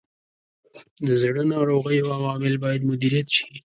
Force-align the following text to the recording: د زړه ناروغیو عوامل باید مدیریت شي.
د 1.07 1.09
زړه 1.21 1.43
ناروغیو 1.53 2.13
عوامل 2.17 2.55
باید 2.63 2.81
مدیریت 2.89 3.27
شي. 3.37 3.51